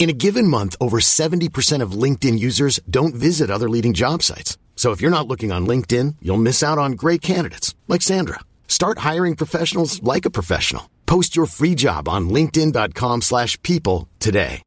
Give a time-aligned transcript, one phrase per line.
[0.00, 4.58] In a given month, over 70% of LinkedIn users don't visit other leading job sites.
[4.74, 8.40] So if you're not looking on LinkedIn, you'll miss out on great candidates like Sandra.
[8.66, 10.90] Start hiring professionals like a professional.
[11.06, 14.62] Post your free job on linkedin.com/people slash people today.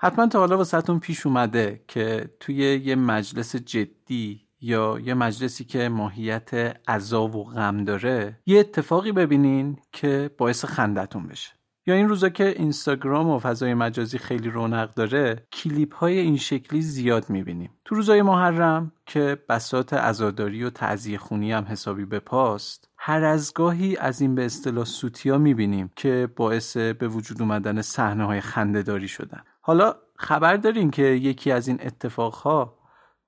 [0.00, 5.89] حتما تا حالا واسهتون پیش اومده که توی یه مجلس جدی یا یه مجلسی که
[5.89, 11.51] ماهیت عذاب و غم داره یه اتفاقی ببینین که باعث خندتون بشه.
[11.85, 16.81] یا این روزا که اینستاگرام و فضای مجازی خیلی رونق داره کلیپ های این شکلی
[16.81, 17.69] زیاد می‌بینیم.
[17.85, 23.53] تو روزای محرم که بسات عزاداری و تعذیه خونی هم حسابی به پاست هر از
[23.53, 29.07] گاهی از این به اصطلاح سوتیا می‌بینیم که باعث به وجود اومدن صحنه های خندهداری
[29.07, 29.43] شدن.
[29.61, 32.82] حالا خبر دارین که یکی از این اتفاقها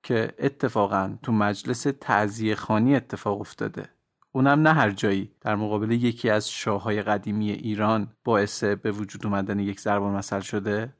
[0.06, 3.88] که اتفاقا تو مجلس تعذیه خانی اتفاق افتاده.
[4.32, 5.30] اونم نه هر جایی.
[5.40, 10.92] در مقابل یکی از شاههای قدیمی ایران باعث به وجود اومدن یک ضرب المثل شده.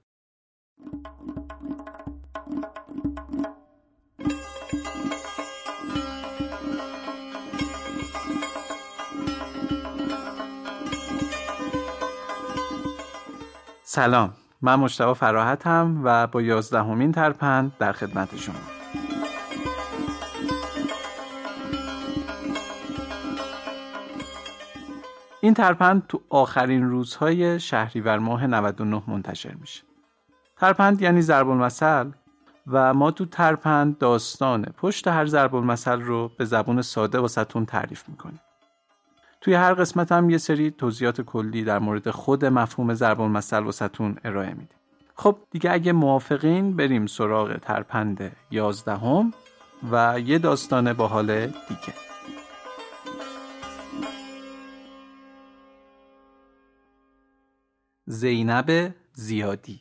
[13.85, 14.33] سلام.
[14.63, 18.76] من مشتبه فراحتم و با یازدهمین ترپند در خدمت شما.
[25.47, 29.83] این ترپند تو آخرین روزهای شهریور ماه 99 منتشر میشه.
[30.57, 32.11] ترپند یعنی ضرب المثل
[32.67, 38.09] و ما تو ترپند داستان پشت هر ضرب المثل رو به زبون ساده واسهتون تعریف
[38.09, 38.41] می‌کنیم.
[39.41, 44.17] توی هر قسمت هم یه سری توضیحات کلی در مورد خود مفهوم ضرب المثل واسهتون
[44.25, 44.79] ارائه میدیم.
[45.15, 49.33] خب دیگه اگه موافقین بریم سراغ ترپند یازدهم
[49.93, 51.95] و یه داستان باحال دیگه.
[58.07, 59.81] زینب زیادی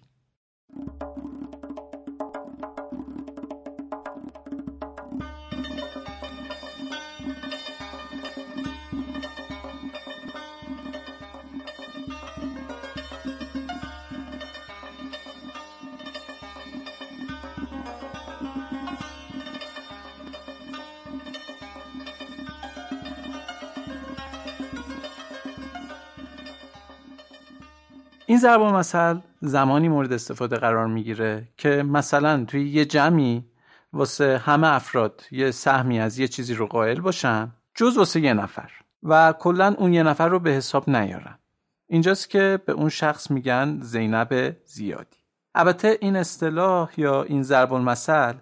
[28.27, 33.45] این ضرب المثل زمانی مورد استفاده قرار می‌گیره که مثلا توی یه جمعی
[33.93, 38.71] واسه همه افراد یه سهمی از یه چیزی رو قائل باشن جز واسه یه نفر
[39.03, 41.39] و کلا اون یه نفر رو به حساب نیارن.
[41.87, 45.17] اینجاست که به اون شخص میگن زینب زیادی.
[45.55, 48.33] البته این اصطلاح یا این ضرب المثل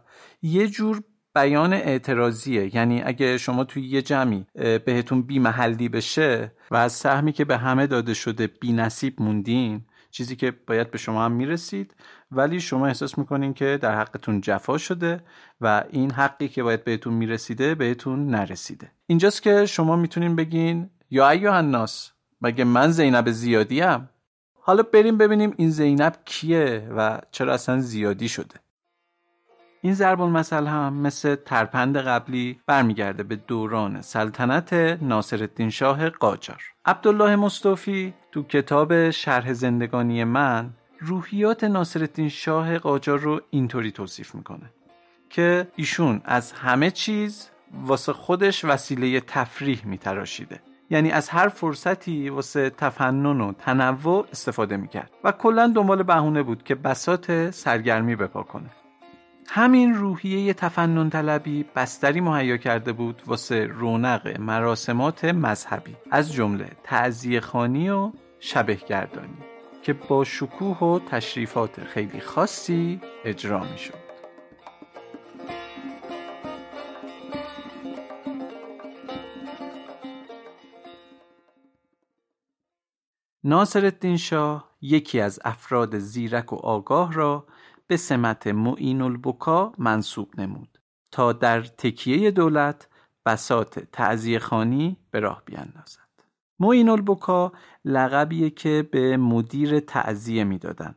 [0.41, 2.75] یه جور بیان اعتراضیه.
[2.75, 7.57] یعنی اگه شما توی یه جمعی بهتون بی محلی بشه و از سهمی که به
[7.57, 11.95] همه داده شده بی نصیب موندین چیزی که باید به شما هم می‌رسید
[12.31, 15.23] ولی شما احساس می‌کنین که در حقتون جفا شده
[15.61, 18.91] و این حقی که باید بهتون می‌رسیده بهتون نرسیده.
[19.07, 24.09] اینجاست که شما می‌تونین بگین یا ایوه الناس مگه من زینب زیادیم
[24.59, 28.55] حالا بریم ببینیم این زینب کیه و چرا اصلا زیادی شده.
[29.85, 36.61] این ضرب المثل هم مثل ترپند قبلی برمیگرده به دوران سلطنت ناصرالدین شاه قاجار.
[36.85, 40.69] عبدالله مصطفی تو کتاب شرح زندگانی من
[40.99, 44.71] روحیات ناصرالدین شاه قاجار رو اینطوری توصیف می‌کنه
[45.29, 47.49] که ایشون از همه چیز
[47.85, 50.59] واسه خودش وسیله تفریح میتراشیده.
[50.89, 56.63] یعنی از هر فرصتی واسه تفنن و تنوع استفاده می‌کرد و کلا دنبال بهونه بود
[56.63, 58.69] که بسات سرگرمی بپا کنه.
[59.47, 67.39] همین روحیه تفنن طلبی بستری مهیا کرده بود واسه رونق مراسمات مذهبی از جمله تعذیه
[67.39, 69.37] خانی و شبه گردانی
[69.81, 74.03] که با شکوه و تشریفات خیلی خاصی اجرا می شد.
[83.43, 87.45] ناصر شاه یکی از افراد زیرک و آگاه را
[87.93, 90.79] به سمت معین البکا منصوب نمود
[91.11, 92.87] تا در تکیه دولت
[93.25, 95.99] بسات تعذیه خانی به راه بیاندازد.
[96.59, 97.51] معین البکا
[97.85, 100.95] لقبیه که به مدیر تعذیه می‌دادند.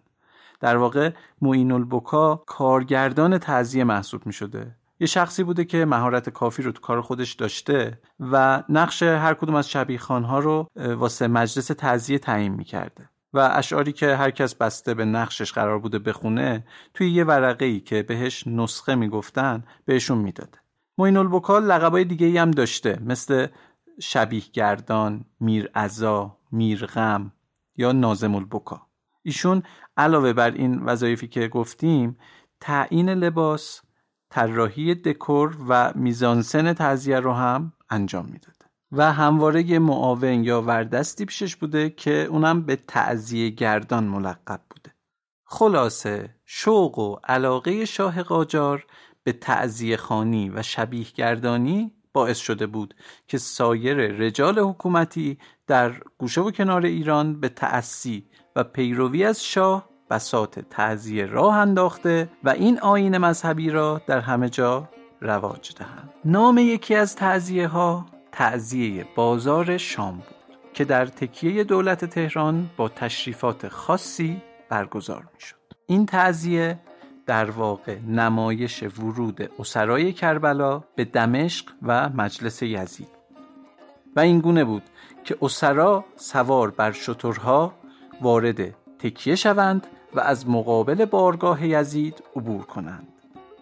[0.60, 1.10] در واقع
[1.42, 6.80] معین البکا کارگردان تعذیه محسوب می شده یه شخصی بوده که مهارت کافی رو تو
[6.80, 12.52] کار خودش داشته و نقش هر کدوم از شبیه خانها رو واسه مجلس تعذیه تعیین
[12.52, 17.64] می‌کرده و اشعاری که هر کس بسته به نقشش قرار بوده بخونه توی یه ورقه
[17.64, 20.58] ای که بهش نسخه می‌گفتن بهشون می‌داده
[20.98, 23.46] معین البکا لقبای دیگه ای هم داشته مثل
[24.00, 27.32] شبیه گردان، میر ازا، میر غم
[27.76, 28.86] یا نازم البکا
[29.22, 29.62] ایشون
[29.96, 32.18] علاوه بر این وظایفی که گفتیم
[32.60, 33.82] تعیین لباس
[34.30, 38.55] طراحی دکور و میزانسن تعذیه رو هم انجام می‌داده
[38.96, 44.94] و همواره معاون یا وردستی پیشش بوده که اونم به تعذیه گردان ملقب بوده.
[45.44, 48.86] خلاصه شوق و علاقه شاه قاجار
[49.24, 52.94] به تعذیه خانی و شبیه گردانی باعث شده بود
[53.28, 58.26] که سایر رجال حکومتی در گوشه و کنار ایران به تأسی
[58.56, 64.48] و پیروی از شاه بسات تعذیه راه انداخته و این آین مذهبی را در همه
[64.48, 64.88] جا
[65.20, 66.10] رواج دهند.
[66.24, 72.88] نام یکی از تعذیه ها تعذیه بازار شام بود که در تکیه دولت تهران با
[72.88, 75.56] تشریفات خاصی برگزار می شد.
[75.86, 76.78] این تعذیه
[77.26, 83.08] در واقع نمایش ورود اسرای کربلا به دمشق و مجلس یزید
[84.16, 84.82] و این گونه بود
[85.24, 87.74] که اسرا سوار بر شترها
[88.20, 93.08] وارد تکیه شوند و از مقابل بارگاه یزید عبور کنند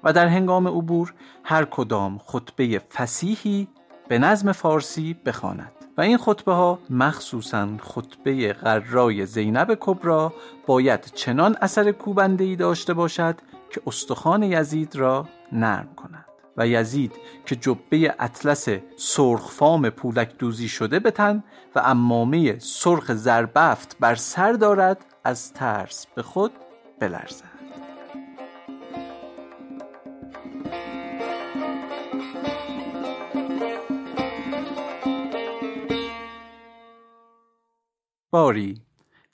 [0.05, 3.69] و در هنگام عبور هر کدام خطبه فسیحی
[4.09, 10.33] به نظم فارسی بخواند و این خطبه ها مخصوصا خطبه غرای زینب کبرا
[10.67, 13.37] باید چنان اثر کوبنده داشته باشد
[13.71, 16.25] که استخوان یزید را نرم کند
[16.57, 17.13] و یزید
[17.47, 25.05] که جبه اطلس سرخفام پولک دوزی شده بتن و امامه سرخ زربفت بر سر دارد
[25.25, 26.53] از ترس به خود
[27.01, 27.54] بلرزد.
[38.35, 38.83] باری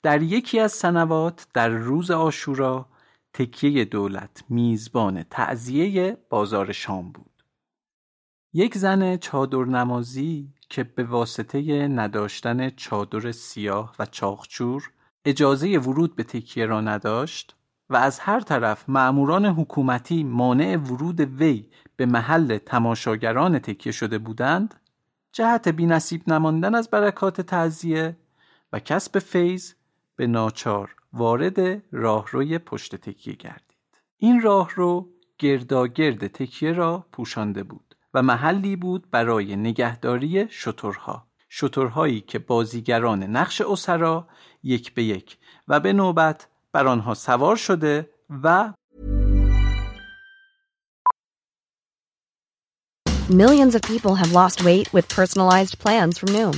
[0.03, 2.85] در یکی از سنوات در روز آشورا
[3.33, 7.43] تکیه دولت میزبان تعذیه بازار شام بود.
[8.53, 14.89] یک زن چادر نمازی که به واسطه نداشتن چادر سیاه و چاخچور
[15.25, 17.55] اجازه ورود به تکیه را نداشت
[17.89, 24.75] و از هر طرف معموران حکومتی مانع ورود وی به محل تماشاگران تکیه شده بودند
[25.31, 28.17] جهت بینصیب نماندن از برکات تعذیه
[28.73, 29.73] و کسب فیض
[30.15, 34.01] به ناچار وارد راهروی پشت تکیه گردید.
[34.17, 41.27] این راهرو گرداگرد تکیه را پوشانده بود و محلی بود برای نگهداری شترها.
[41.49, 44.27] شترهایی که بازیگران نقش اسرا
[44.63, 48.09] یک به یک و به نوبت بر آنها سوار شده
[48.43, 48.73] و
[53.29, 56.57] Millions of people have lost weight with personalized plans from Noom,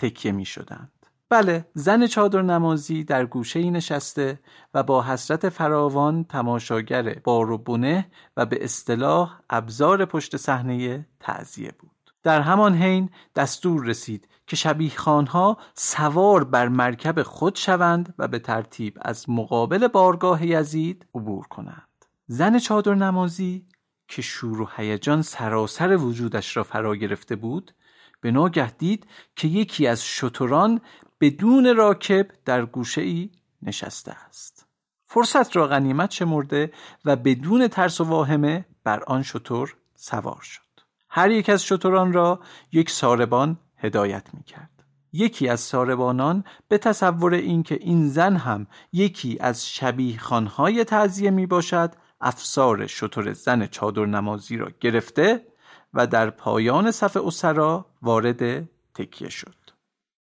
[0.00, 0.92] تکیه می شدند.
[1.28, 4.40] بله زن چادر نمازی در گوشه ای نشسته
[4.74, 11.72] و با حسرت فراوان تماشاگر بار و بنه و به اصطلاح ابزار پشت صحنه تعذیه
[11.78, 11.90] بود
[12.22, 18.38] در همان حین دستور رسید که شبیه خانها سوار بر مرکب خود شوند و به
[18.38, 23.66] ترتیب از مقابل بارگاه یزید عبور کنند زن چادر نمازی
[24.08, 27.74] که شور و هیجان سراسر وجودش را فرا گرفته بود
[28.20, 30.80] به ناگه دید که یکی از شتران
[31.20, 33.30] بدون راکب در گوشه ای
[33.62, 34.66] نشسته است
[35.06, 36.72] فرصت را غنیمت شمرده
[37.04, 40.60] و بدون ترس و واهمه بر آن شتر سوار شد
[41.08, 42.40] هر یک از شتران را
[42.72, 44.70] یک ساربان هدایت می کرد.
[45.12, 51.46] یکی از ساربانان به تصور اینکه این زن هم یکی از شبیه خانهای تعذیه می
[51.46, 55.46] باشد افسار شتر زن چادر نمازی را گرفته
[55.94, 59.54] و در پایان صف اسرا وارد تکیه شد.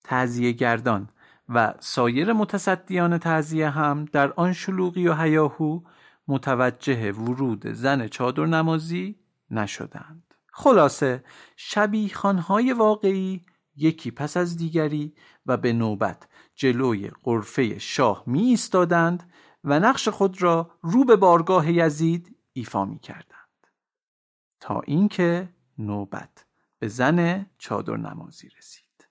[0.05, 1.09] تعذیه گردان
[1.49, 5.81] و سایر متصدیان تعذیه هم در آن شلوغی و هیاهو
[6.29, 9.19] متوجه ورود زن چادر نمازی
[9.51, 10.35] نشدند.
[10.53, 11.25] خلاصه
[11.57, 13.45] شبیخانهای واقعی
[13.77, 15.15] یکی پس از دیگری
[15.47, 19.31] و به نوبت جلوی قرفه شاه می ایستادند
[19.65, 23.32] و نقش خود را رو به بارگاه یزید ایفا می کردند
[24.63, 26.45] تا اینکه نوبت
[26.79, 29.09] به زن چادر نمازی رسید.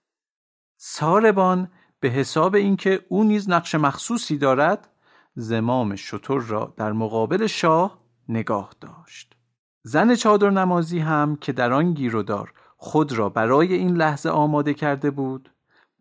[0.77, 4.89] ساربان به حساب اینکه او نیز نقش مخصوصی دارد
[5.35, 9.35] زمام شطور را در مقابل شاه نگاه داشت.
[9.83, 15.11] زن چادر نمازی هم که در آن گیرودار خود را برای این لحظه آماده کرده
[15.11, 15.51] بود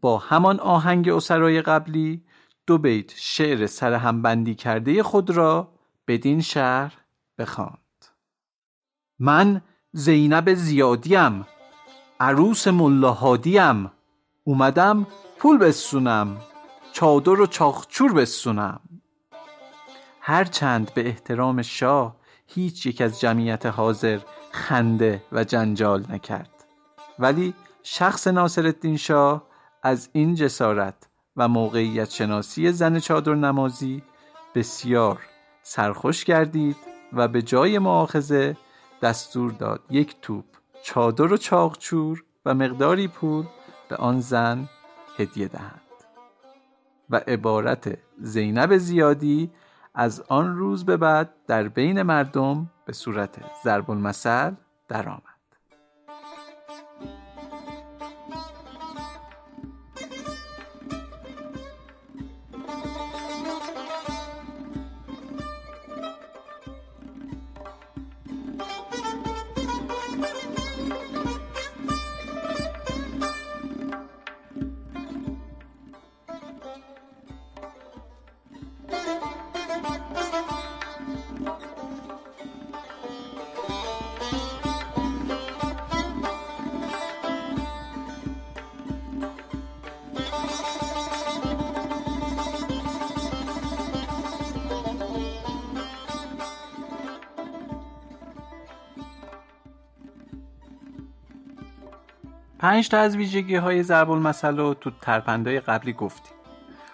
[0.00, 2.24] با همان آهنگ اسرای قبلی
[2.66, 5.72] دو بیت شعر سرهمبندی کرده خود را
[6.06, 6.94] بدین شهر
[7.38, 7.89] بخواند.
[9.20, 9.62] من
[9.92, 11.46] زینب زیادیم
[12.20, 13.90] عروس ملاحادیم
[14.44, 15.06] اومدم
[15.38, 16.36] پول بسونم
[16.92, 18.80] چادر و چاخچور بسونم.
[20.20, 24.18] هرچند به احترام شاه هیچ یک از جمعیت حاضر
[24.52, 26.64] خنده و جنجال نکرد.
[27.18, 29.46] ولی شخص ناصرالدین شاه
[29.82, 34.02] از این جسارت و موقعیت شناسی زن چادر نمازی
[34.54, 35.18] بسیار
[35.62, 36.76] سرخوش گردید
[37.12, 38.56] و به جای معاخزه
[39.02, 40.44] دستور داد یک توپ
[40.82, 43.44] چادر و چاقچور و مقداری پول
[43.88, 44.68] به آن زن
[45.18, 45.80] هدیه دهند.
[47.10, 49.50] و عبارت زینب زیادی
[49.94, 54.54] از آن روز به بعد در بین مردم به صورت ضرب المثل
[54.88, 55.29] درآمد.
[102.60, 104.90] پنج تا از ویژگی های ضرب المثل رو تو
[105.66, 106.34] قبلی گفتیم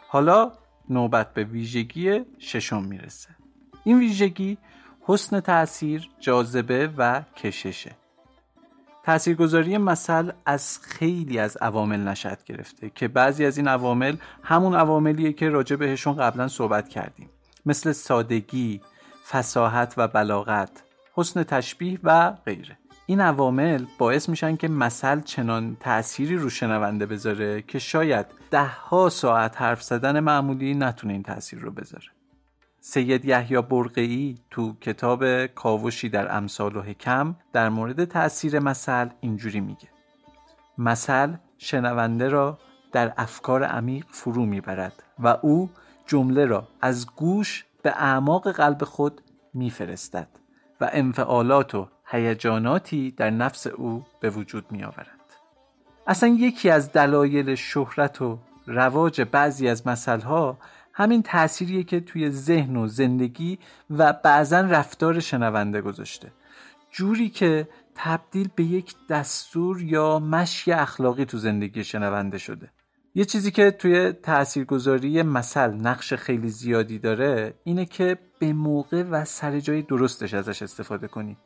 [0.08, 0.52] حالا
[0.90, 3.28] نوبت به ویژگی ششم می‌رسه.
[3.84, 4.58] این ویژگی
[5.02, 7.92] حسن تاثیر جاذبه و کششه.
[9.04, 15.32] تاثیرگذاری مثل از خیلی از عوامل نشد گرفته که بعضی از این عوامل همون عواملیه
[15.32, 17.30] که راجع بهشون قبلا صحبت کردیم.
[17.66, 18.80] مثل سادگی،
[19.30, 20.82] فساحت و بلاغت،
[21.14, 22.78] حسن تشبیه و غیره.
[23.08, 29.08] این عوامل باعث میشن که مثل چنان تأثیری رو شنونده بذاره که شاید ده ها
[29.08, 32.06] ساعت حرف زدن معمولی نتونه این تأثیر رو بذاره.
[32.80, 39.60] سید یحیی برقعی تو کتاب کاوشی در امثال و حکم در مورد تأثیر مثل اینجوری
[39.60, 39.88] میگه.
[40.78, 42.58] مثل شنونده را
[42.92, 45.70] در افکار عمیق فرو می‌برد و او
[46.06, 49.20] جمله را از گوش به اعماق قلب خود
[49.54, 50.28] میفرستد
[50.80, 55.20] و انفعالات و هیجاناتی در نفس او به وجود می آورد.
[56.06, 60.54] اصلا یکی از دلایل شهرت و رواج بعضی از مسئله
[60.92, 63.58] همین تأثیریه که توی ذهن و زندگی
[63.90, 66.32] و بعضا رفتار شنونده گذاشته.
[66.90, 72.70] جوری که تبدیل به یک دستور یا مشی اخلاقی تو زندگی شنونده شده.
[73.14, 79.24] یه چیزی که توی تاثیرگذاری مثل نقش خیلی زیادی داره اینه که به موقع و
[79.24, 81.36] سر جای درستش ازش استفاده کنی.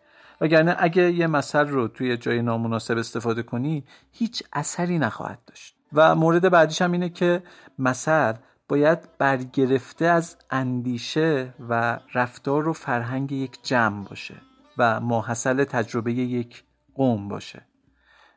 [0.40, 5.76] وگرنه اگه یه مثل رو توی جای نامناسب استفاده کنی هیچ اثری نخواهد داشت.
[5.92, 7.42] و مورد بعدیش هم اینه که
[7.78, 8.34] مثل
[8.68, 14.34] باید برگرفته از اندیشه و رفتار و فرهنگ یک جمع باشه
[14.78, 17.62] و ماحصل تجربه یک قوم باشه.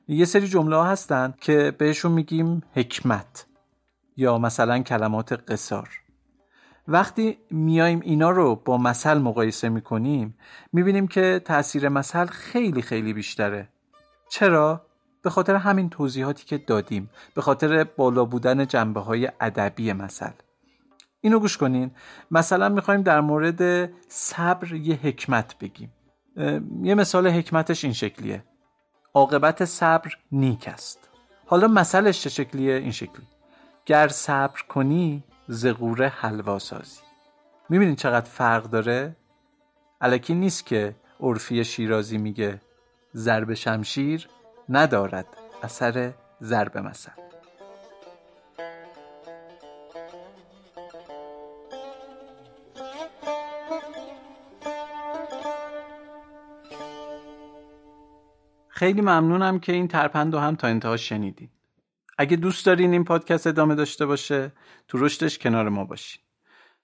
[0.07, 3.45] یه سری جمله ها هستن که بهشون میگیم حکمت
[4.17, 6.02] یا مثلا کلمات قصار.
[6.87, 10.37] وقتی میایم اینا رو با مثل مقایسه می‌کنیم
[10.73, 13.69] می‌بینیم که تاثیر مثل خیلی خیلی بیشتره.
[14.29, 14.85] چرا؟
[15.21, 17.09] به خاطر همین توضیحاتی که دادیم.
[17.35, 20.31] به خاطر بالا بودن جنبه های ادبی مثل.
[21.21, 21.91] اینو گوش کنین.
[22.31, 25.93] مثلا می‌خوایم در مورد صبر یه حکمت بگیم.
[26.83, 28.43] یه مثال حکمتش این شکلیه.
[29.13, 31.09] عاقبت صبر نیک است.
[31.45, 33.27] حالا مثلش چه شکلیه؟ این شکلی.
[33.85, 37.01] گر صبر کنی زغوره حلوا سازی.
[37.69, 39.15] می‌بینین چقدر فرق داره؟
[40.01, 42.61] علکی نیست که عرفی شیرازی میگه
[43.15, 44.27] ضرب شمشیر
[44.69, 45.25] ندارد
[45.63, 47.11] اثر ضرب مثل.
[58.67, 61.49] خیلی ممنونم که این ترپند رو هم تا انتها شنیدین
[62.23, 64.51] اگه دوست دارین این پادکست ادامه داشته باشه
[64.87, 66.21] تو رشدش کنار ما باشین.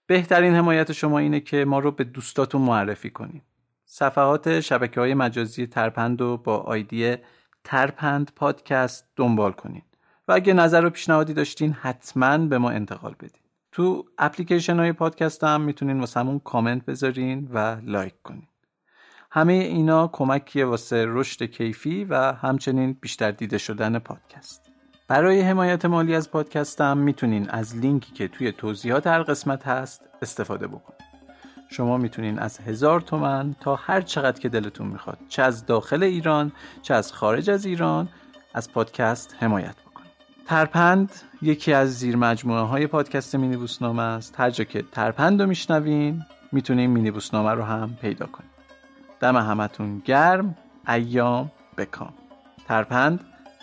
[0.08, 3.42] بهترین حمایت شما اینه که ما رو به دوستاتون معرفی کنین.
[3.86, 7.16] صفحات شبکه های مجازی ترپند رو با آیدی
[7.64, 9.82] ترپند پادکست دنبال کنین.
[10.28, 13.42] و اگه نظر و پیشنهادی داشتین حتما به ما انتقال بدین.
[13.72, 18.48] تو اپلیکیشن های پادکست هم می‌تونین واسه کامنت بذارین و لایک کنین.
[19.32, 24.69] همه اینا کمکیه واسه رشد کیفی و همچنین بیشتر دیده شدن پادکست.
[25.10, 30.68] برای حمایت مالی از پادکستم می‌تونین از لینکی که توی توضیحات هر قسمت هست استفاده
[30.68, 31.00] بکنید
[31.70, 36.52] شما می‌تونین از هزار تومن تا هر چقدر که دلتون می‌خواد چه از داخل ایران
[36.82, 38.10] چه از خارج از ایران
[38.54, 40.12] از پادکست حمایت بکنید
[40.48, 41.12] ترپند
[41.42, 44.40] یکی از زیر مجموعه های پادکست مینی بوسنامه است.
[44.40, 48.50] هر جا که ترپند رو میشنوین می‌تونین مینی بوسنامه رو هم پیدا کنید
[49.20, 50.56] دم همتون گرم
[50.88, 52.14] ایام بکام.
[52.68, 53.20] ترپند